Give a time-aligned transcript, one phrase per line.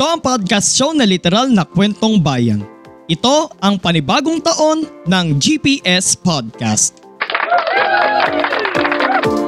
[0.00, 2.64] Ito ang podcast show na literal na kwentong bayan.
[3.04, 7.04] Ito ang panibagong taon ng GPS Podcast.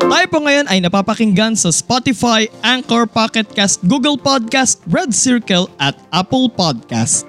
[0.04, 5.96] Tayo po ngayon ay napapakinggan sa Spotify, Anchor, Pocket Cast, Google Podcast, Red Circle at
[6.12, 7.24] Apple Podcast.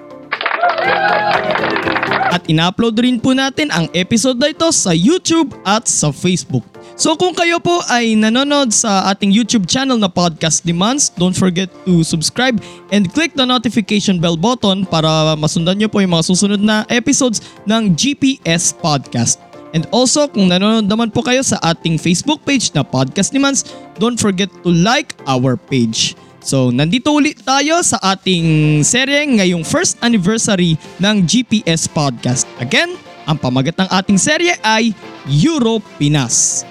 [2.28, 6.73] At ina-upload rin po natin ang episode na ito sa YouTube at sa Facebook.
[6.94, 11.66] So kung kayo po ay nanonood sa ating YouTube channel na Podcast Demands, don't forget
[11.82, 12.62] to subscribe
[12.94, 17.42] and click the notification bell button para masundan nyo po yung mga susunod na episodes
[17.66, 19.42] ng GPS Podcast.
[19.74, 23.66] And also, kung nanonood naman po kayo sa ating Facebook page na Podcast Demands,
[23.98, 26.14] don't forget to like our page.
[26.46, 32.46] So, nandito ulit tayo sa ating serye ngayong first anniversary ng GPS Podcast.
[32.62, 32.94] Again,
[33.26, 34.94] ang pamagat ng ating serye ay
[35.26, 36.62] Euro Pinas.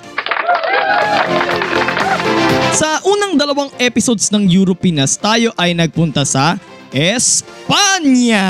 [2.73, 6.57] Sa unang dalawang episodes ng Europinas, tayo ay nagpunta sa
[6.93, 8.45] Espanya.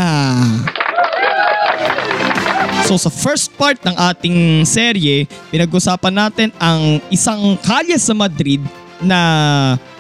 [2.84, 8.60] So sa first part ng ating serye, pinag-usapan natin ang isang kalye sa Madrid
[9.00, 9.20] na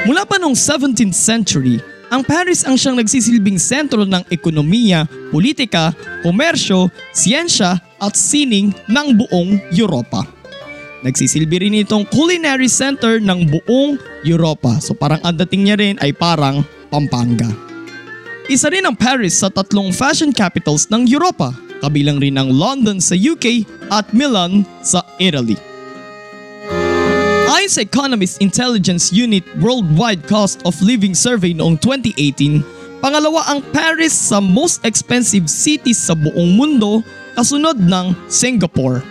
[0.03, 1.79] Mula pa noong 17th century,
[2.11, 5.93] ang Paris ang siyang nagsisilbing sentro ng ekonomiya, politika,
[6.25, 10.25] komersyo, siyensya at sining ng buong Europa.
[10.99, 13.95] Nagsisilbi rin itong culinary center ng buong
[14.27, 14.83] Europa.
[14.83, 16.59] So parang ang dating niya rin ay parang
[16.91, 17.68] Pampanga.
[18.49, 21.53] Isa rin ang Paris sa tatlong fashion capitals ng Europa,
[21.85, 23.61] kabilang rin ang London sa UK
[23.93, 25.53] at Milan sa Italy.
[27.45, 32.65] Ayon sa Economist Intelligence Unit Worldwide Cost of Living Survey noong 2018,
[33.05, 37.05] pangalawa ang Paris sa most expensive cities sa buong mundo
[37.37, 39.05] kasunod ng Singapore.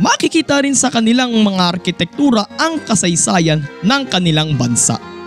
[0.00, 5.17] Makikita rin sa kanilang mga arkitektura ang kasaysayan ng kanilang bansa.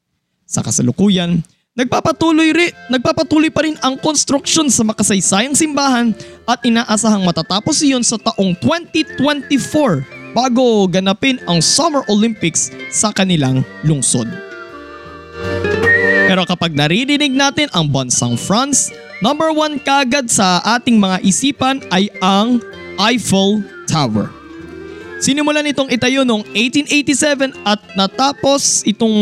[0.46, 1.42] Sa kasalukuyan,
[1.72, 6.12] Nagpapatuloy, ri, nagpapatuloy pa rin ang konstruksyon sa makasaysayang simbahan
[6.44, 14.28] at inaasahang matatapos iyon sa taong 2024 bago ganapin ang Summer Olympics sa kanilang lungsod.
[16.28, 18.92] Pero kapag naririnig natin ang bansang France,
[19.24, 22.60] number one kagad sa ating mga isipan ay ang
[23.00, 24.41] Eiffel Tower.
[25.22, 29.14] Sinimulan itong itayo noong 1887 at natapos itong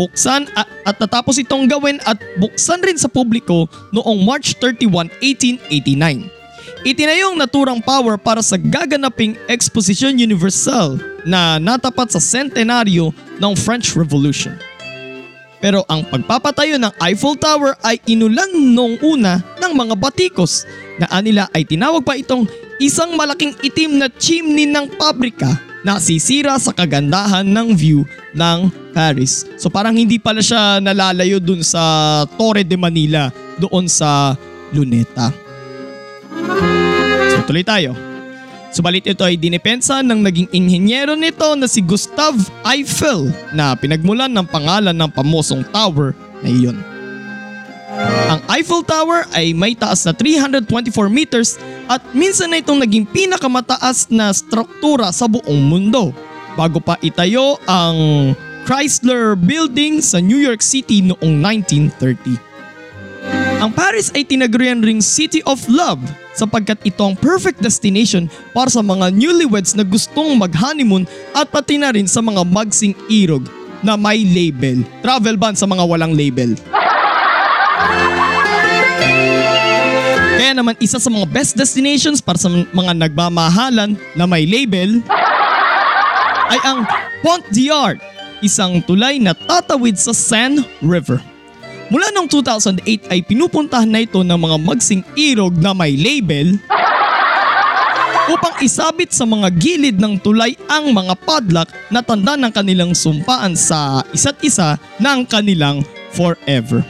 [0.00, 6.88] buksan at, at natapos itong gawin at buksan rin sa publiko noong March 31, 1889.
[6.88, 10.96] Itinayong naturang power para sa gaganaping Exposition Universelle
[11.28, 14.56] na natapat sa centenaryo ng French Revolution.
[15.60, 20.64] Pero ang pagpapatayo ng Eiffel Tower ay inulan noong una ng mga batikos
[20.96, 22.48] na anila ay tinawag pa itong
[22.82, 25.54] isang malaking itim na chimney ng pabrika
[25.86, 28.02] na sisira sa kagandahan ng view
[28.34, 29.46] ng Paris.
[29.54, 33.30] So parang hindi pala siya nalalayo dun sa Torre de Manila
[33.62, 34.34] doon sa
[34.74, 35.30] Luneta.
[37.30, 37.94] So tuloy tayo.
[38.72, 44.48] Subalit ito ay dinipensa ng naging inhenyero nito na si Gustave Eiffel na pinagmulan ng
[44.48, 46.78] pangalan ng pamosong tower na iyon.
[48.32, 54.10] Ang Eiffel Tower ay may taas na 324 meters at minsan na itong naging pinakamataas
[54.12, 56.14] na struktura sa buong mundo
[56.54, 58.32] bago pa itayo ang
[58.62, 62.38] Chrysler Building sa New York City noong 1930.
[63.62, 66.02] Ang Paris ay tinagurian ring City of Love
[66.34, 71.94] sapagkat ito ang perfect destination para sa mga newlyweds na gustong mag-honeymoon at pati na
[71.94, 73.46] rin sa mga magsing irog
[73.82, 74.82] na may label.
[75.02, 76.54] Travel ban sa mga walang label.
[80.42, 84.98] Kaya naman isa sa mga best destinations para sa mga nagmamahalan na may label
[86.50, 86.82] ay ang
[87.22, 88.02] Pont d'Art,
[88.42, 91.22] isang tulay na tatawid sa Seine River.
[91.94, 92.82] Mula noong 2008
[93.14, 96.58] ay pinupuntahan na ito ng mga magsing irog na may label
[98.26, 103.54] upang isabit sa mga gilid ng tulay ang mga padlock na tanda ng kanilang sumpaan
[103.54, 106.82] sa isa't isa ng kanilang forever.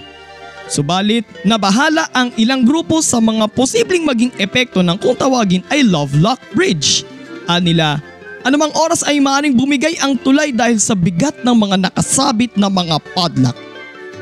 [0.73, 6.17] Subalit, nabahala ang ilang grupo sa mga posibleng maging epekto ng kung tawagin ay Love
[6.17, 7.05] Lock Bridge.
[7.45, 8.01] Anila,
[8.41, 13.05] anumang oras ay maaaring bumigay ang tulay dahil sa bigat ng mga nakasabit na mga
[13.13, 13.53] padlock.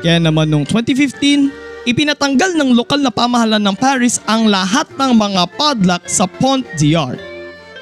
[0.03, 5.47] Kaya naman noong 2015, ipinatanggal ng lokal na pamahalaan ng Paris ang lahat ng mga
[5.55, 7.21] padlock sa Pont d'Art.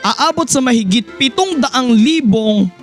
[0.06, 1.66] Aabot sa mahigit 700,000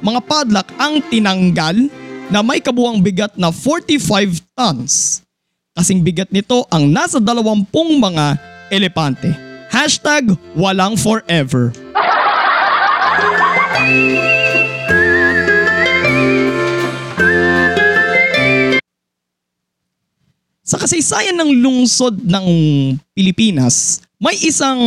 [0.02, 1.88] mga padlock ang tinanggal
[2.26, 5.25] na may kabuang bigat na 45 tons.
[5.76, 8.40] Kasing bigat nito ang nasa dalawampung mga
[8.72, 9.28] elepante.
[9.68, 11.68] Hashtag walang forever.
[20.64, 22.46] Sa kasaysayan ng lungsod ng
[23.12, 24.80] Pilipinas, may isang,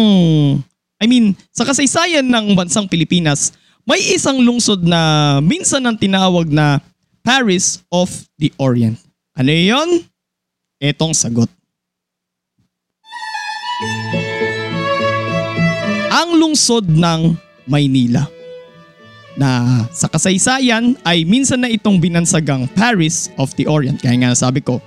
[0.97, 3.53] I mean, sa kasaysayan ng bansang Pilipinas,
[3.85, 6.81] may isang lungsod na minsan ang tinawag na
[7.21, 8.09] Paris of
[8.41, 8.97] the Orient.
[9.37, 10.08] Ano yon?
[10.79, 11.51] Etong sagot.
[16.07, 17.35] Ang lungsod ng
[17.67, 18.23] Maynila
[19.35, 23.99] na sa kasaysayan ay minsan na itong binansagang Paris of the Orient.
[23.99, 24.79] Kaya nga sabi ko,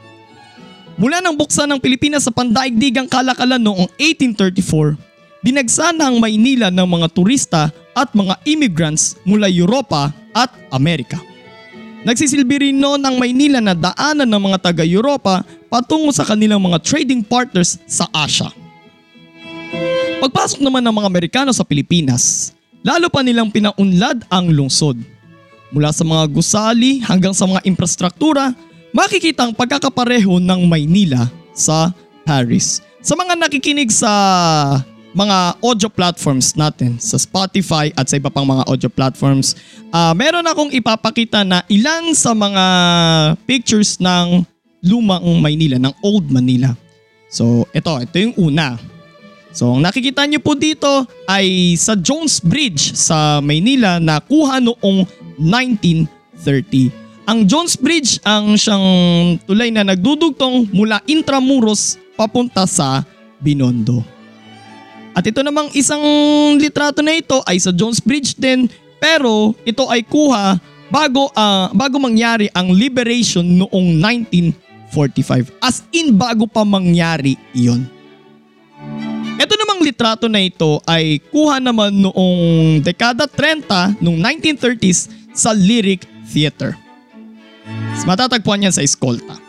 [0.96, 4.96] mula nang buksan ng Pilipinas sa pandaigdigang kalakalan noong 1834,
[5.44, 11.20] binagsana ang Maynila ng mga turista at mga immigrants mula Europa at Amerika.
[12.02, 17.24] Nagsisilbi rin noon ang Maynila na daanan ng mga taga-Europa patungo sa kanilang mga trading
[17.24, 18.52] partners sa Asia.
[20.20, 22.52] Pagpasok naman ng mga Amerikano sa Pilipinas,
[22.84, 25.00] lalo pa nilang pinaunlad ang lungsod.
[25.72, 28.52] Mula sa mga gusali hanggang sa mga infrastruktura,
[28.92, 31.96] makikita ang pagkakapareho ng Maynila sa
[32.28, 32.84] Paris.
[33.00, 34.12] Sa mga nakikinig sa
[35.16, 39.56] mga audio platforms natin sa Spotify at sa iba pang mga audio platforms.
[39.92, 42.64] Ah, meron akong ipapakita na ilan sa mga
[43.44, 44.44] pictures ng
[44.82, 46.74] lumang Maynila, ng Old Manila.
[47.30, 48.76] So, ito, ito yung una.
[49.54, 55.06] So, ang nakikita niyo po dito ay sa Jones Bridge sa Maynila na kuha noong
[55.38, 56.92] 1930.
[57.22, 58.84] Ang Jones Bridge ang siyang
[59.46, 63.06] tulay na nagdudugtong mula Intramuros papunta sa
[63.38, 64.02] Binondo.
[65.12, 66.02] At ito namang isang
[66.56, 70.56] litrato na ito ay sa Jones Bridge din pero ito ay kuha
[70.88, 74.00] bago ah, bago mangyari ang liberation noong
[74.92, 75.56] 1945.
[75.64, 77.88] As in bago pa mangyari iyon.
[79.40, 86.04] Ito namang litrato na ito ay kuha naman noong dekada 30 noong 1930s sa Lyric
[86.28, 86.76] Theater.
[88.04, 89.40] Matatagpuan yan sa Escolta.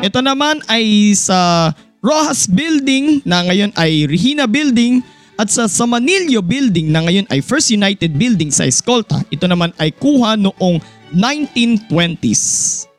[0.00, 5.04] Ito naman ay sa Rojas Building na ngayon ay Regina Building
[5.40, 9.20] at sa Samanillo Building na ngayon ay First United Building sa Escolta.
[9.32, 10.80] Ito naman ay kuha noong
[11.16, 12.89] 1920s.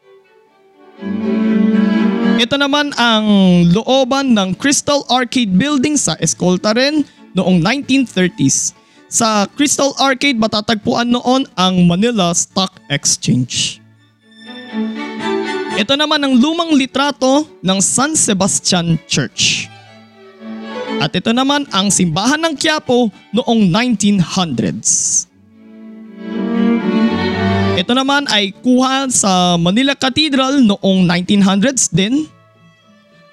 [2.42, 3.26] Ito naman ang
[3.70, 7.06] looban ng Crystal Arcade Building sa Escolta rin
[7.38, 8.74] noong 1930s.
[9.12, 13.82] Sa Crystal Arcade matatagpuan noon ang Manila Stock Exchange.
[15.78, 19.72] Ito naman ang lumang litrato ng San Sebastian Church.
[21.00, 25.31] At ito naman ang simbahan ng Quiapo noong 1900s.
[27.82, 32.30] Ito naman ay kuha sa Manila Cathedral noong 1900s din.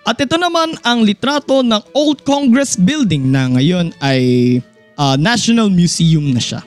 [0.08, 4.56] At ito naman ang litrato ng Old Congress Building na ngayon ay
[4.96, 6.64] ah, National Museum na siya.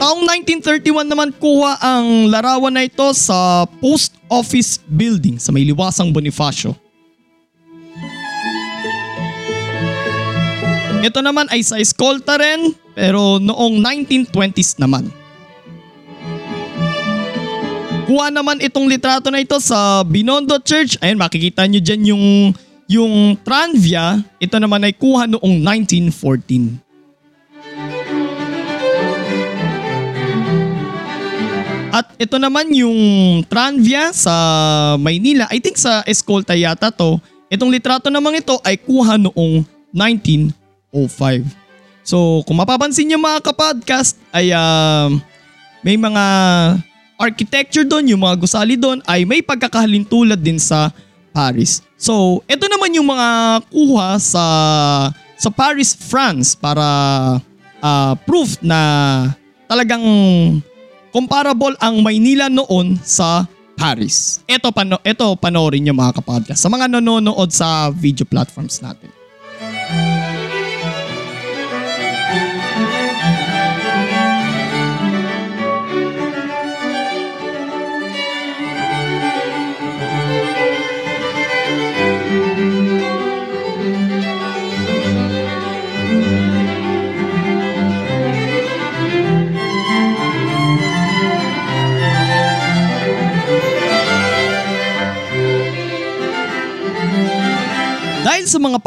[0.00, 6.08] Taong 1931 naman kuha ang larawan na ito sa Post Office Building sa may liwasang
[6.08, 6.72] Bonifacio.
[11.04, 15.08] Ito naman ay sa Escolta rin pero noong 1920s naman.
[18.04, 21.00] Kuha naman itong litrato na ito sa Binondo Church.
[21.00, 22.52] Ayan makikita nyo dyan yung,
[22.84, 24.20] yung Tranvia.
[24.36, 26.76] Ito naman ay kuha noong 1914.
[31.90, 33.00] At ito naman yung
[33.48, 34.34] Tranvia sa
[35.00, 35.48] Maynila.
[35.48, 37.16] I think sa Escolta yata to.
[37.48, 39.64] Itong litrato namang ito ay kuha noong
[39.96, 41.69] 1905.
[42.04, 45.08] So kung mapapansin nyo mga kapodcast ay ah,
[45.84, 46.24] may mga
[47.20, 50.88] architecture doon, yung mga gusali doon ay may pagkakahalintulad din sa
[51.30, 51.84] Paris.
[52.00, 53.28] So ito naman yung mga
[53.68, 54.44] kuha sa
[55.40, 56.86] sa Paris, France para
[57.84, 58.80] ah, proof na
[59.68, 60.02] talagang
[61.14, 63.44] comparable ang Maynila noon sa
[63.76, 64.44] Paris.
[64.44, 69.19] Ito pano ito panoorin niyo mga kapodcast sa mga nanonood sa video platforms natin.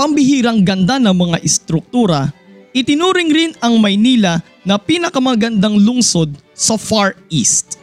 [0.03, 2.27] Pambihirang ganda ng mga istruktura,
[2.75, 7.79] itinuring rin ang Maynila na pinakamagandang lungsod sa Far East.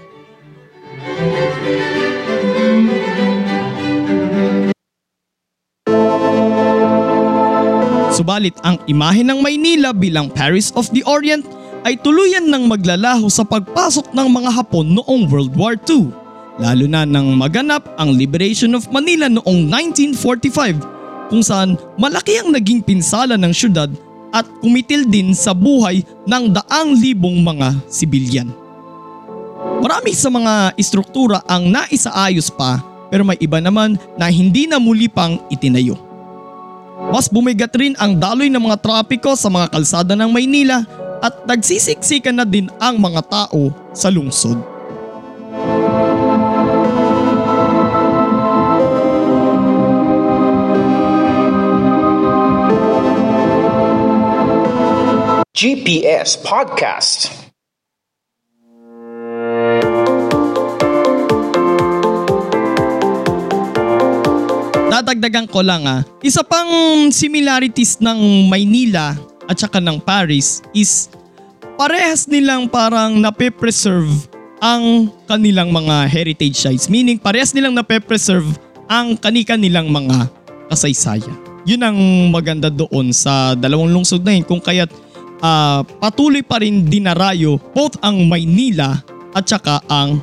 [8.13, 11.49] Subalit ang imahe ng Maynila bilang Paris of the Orient
[11.89, 16.13] ay tuluyan ng maglalaho sa pagpasok ng mga Hapon noong World War II,
[16.61, 21.00] lalo na nang maganap ang Liberation of Manila noong 1945
[21.31, 23.89] kung saan malaki ang naging pinsala ng syudad
[24.35, 28.51] at kumitil din sa buhay ng daang libong mga sibilyan.
[29.81, 35.11] Marami sa mga istruktura ang naisaayos pa pero may iba naman na hindi na muli
[35.11, 35.99] pang itinayo.
[37.11, 40.87] Mas bumigat rin ang daloy ng mga trapiko sa mga kalsada ng Maynila
[41.21, 44.70] at nagsisiksikan na din ang mga tao sa lungsod.
[55.61, 57.29] GPS Podcast.
[64.89, 66.65] Dadagdagan ko lang ah, isa pang
[67.13, 69.21] similarities ng Maynila
[69.53, 71.13] at saka ng Paris is
[71.77, 74.09] parehas nilang parang nape-preserve
[74.65, 76.89] ang kanilang mga heritage sites.
[76.89, 78.49] Meaning parehas nilang nape-preserve
[78.89, 80.25] ang kanika nilang mga
[80.73, 81.37] kasaysayan.
[81.69, 82.01] Yun ang
[82.33, 85.10] maganda doon sa dalawang lungsod na yun kung kaya't
[85.41, 89.01] ah, patuloy pa rin dinarayo both ang Maynila
[89.33, 90.21] at saka ang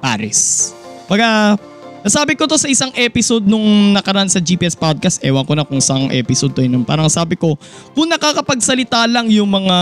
[0.00, 0.72] Paris.
[1.10, 1.58] Baga,
[2.00, 5.20] nasabi ko to sa isang episode nung nakaraan sa GPS podcast.
[5.20, 6.86] Ewan ko na kung saan episode to yun.
[6.86, 7.58] Parang sabi ko,
[7.92, 9.76] kung nakakapagsalita lang yung mga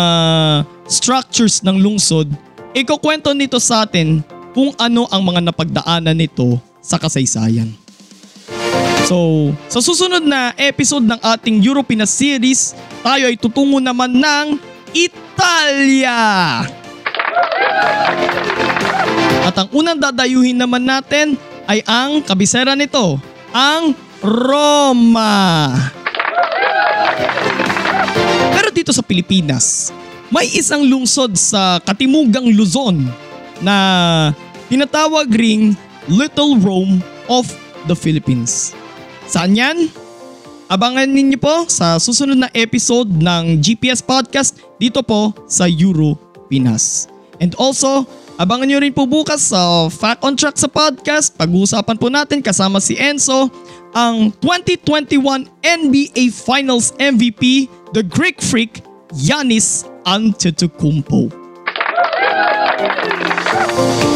[0.90, 2.26] structures ng lungsod,
[2.74, 4.24] ikukwento nito sa atin
[4.56, 7.70] kung ano ang mga napagdaanan nito sa kasaysayan.
[9.08, 14.60] So, sa susunod na episode ng ating European series, tayo ay tutungo naman ng
[14.92, 16.20] Italia!
[19.48, 23.16] At ang unang dadayuhin naman natin ay ang kabisera nito,
[23.52, 25.72] ang Roma.
[28.52, 29.92] Pero dito sa Pilipinas,
[30.28, 33.08] may isang lungsod sa Katimugang Luzon
[33.64, 33.76] na
[34.68, 35.72] tinatawag ring
[36.08, 37.48] Little Rome of
[37.88, 38.76] the Philippines.
[39.28, 39.88] Saan yan?
[40.68, 46.20] Abangan ninyo po sa susunod na episode ng GPS Podcast dito po sa Euro
[46.52, 47.08] Pinas.
[47.40, 48.04] And also,
[48.36, 51.32] abangan nyo rin po bukas sa Fact on Track sa podcast.
[51.40, 53.48] Pag-uusapan po natin kasama si Enzo
[53.96, 57.64] ang 2021 NBA Finals MVP,
[57.96, 58.84] the Greek Freak,
[59.16, 61.32] Giannis Antetokounmpo.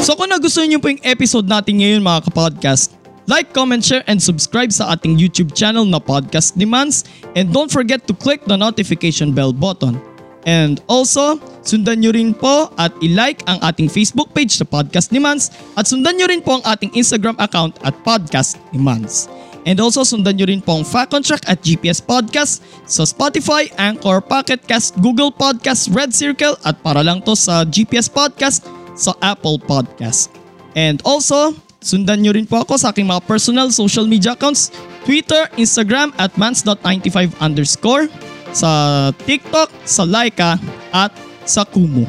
[0.05, 3.02] So kung nagustuhan niyo po yung episode natin ngayon mga kapodcast,
[3.33, 7.09] like, comment, share, and subscribe sa ating YouTube channel na Podcast Demands.
[7.33, 9.97] And don't forget to click the notification bell button.
[10.45, 15.49] And also, sundan nyo rin po at i-like ang ating Facebook page sa Podcast Demands
[15.81, 19.33] at sundan nyo rin po ang ating Instagram account at Podcast Demands.
[19.62, 23.71] And also sundan nyo rin po ang Fact on Track at GPS Podcast sa Spotify,
[23.79, 28.67] Anchor, Pocket Cast, Google Podcast, Red Circle at para lang to sa GPS Podcast
[28.99, 30.35] sa Apple Podcast.
[30.75, 34.71] And also, sundan nyo rin po ako sa aking mga personal social media accounts,
[35.05, 38.07] Twitter, Instagram at mans.95 underscore,
[38.55, 40.57] sa TikTok, sa Laika
[40.95, 41.11] at
[41.45, 42.07] sa Kumu.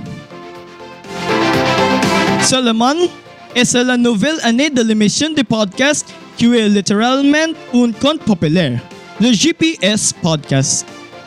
[2.46, 3.10] Solomon,
[3.56, 8.82] es la nouvelle année de l'émission du podcast qui est littéralement un conte populaire,
[9.20, 10.86] le GPS Podcast.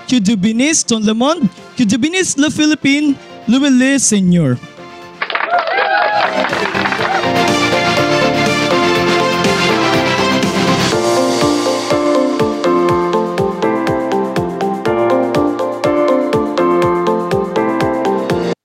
[0.09, 1.41] Que bénisse tout le monde,
[1.77, 3.15] que le Philippines,
[3.49, 4.57] louez le Seigneur.